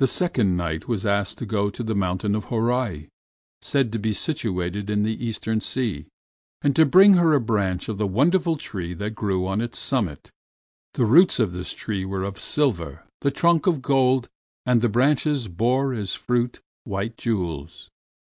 [0.00, 3.06] The Second Knight was asked to go to the Mountain of Horai,
[3.62, 6.06] said to be situated in the Eastern Sea,
[6.62, 10.32] and to bring her a branch of the wonderful tree that grew on its summit.
[10.94, 14.28] The roots of this tree were of silver, the trunk of gold,
[14.64, 17.88] and the branches bore as fruit white jewels.